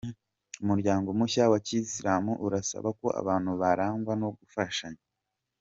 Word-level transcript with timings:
Umuryango 0.63 1.07
mushya 1.19 1.45
wa 1.53 1.59
kisilamu 1.65 2.33
urasaba 2.45 2.89
ko 2.99 3.07
abantu 3.21 3.49
barangwa 3.61 4.13
no 4.21 4.29
gufashanya 4.37 5.01